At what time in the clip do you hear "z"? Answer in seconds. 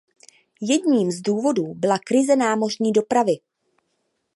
1.11-1.21